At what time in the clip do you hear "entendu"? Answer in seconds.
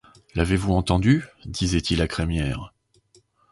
0.73-1.25